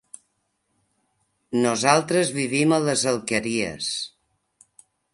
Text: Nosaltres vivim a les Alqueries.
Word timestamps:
Nosaltres 1.67 2.33
vivim 2.41 2.75
a 2.79 2.83
les 2.89 3.07
Alqueries. 3.15 3.95